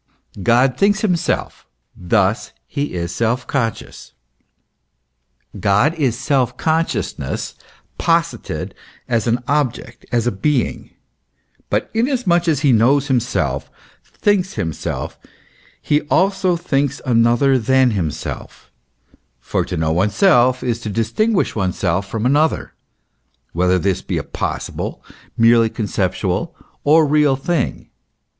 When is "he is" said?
2.65-3.13